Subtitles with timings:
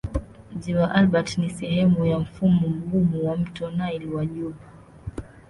[0.59, 4.53] Ziwa Albert ni sehemu ya mfumo mgumu wa mto Nile wa juu.